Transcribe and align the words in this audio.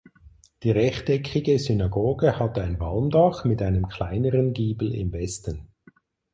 Die 0.63 0.71
rechteckige 0.71 1.59
Synagoge 1.59 2.39
hatte 2.39 2.63
ein 2.63 2.79
Walmdach 2.79 3.45
mit 3.45 3.61
einem 3.61 3.87
kleineren 3.87 4.51
Giebel 4.51 4.95
im 4.95 5.13
Westen. 5.13 5.67